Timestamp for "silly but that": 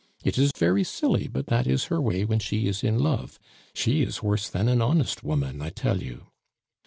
0.83-1.67